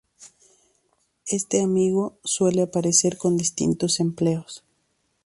[1.27, 4.63] Este amigo suele aparecer con distintos empleos.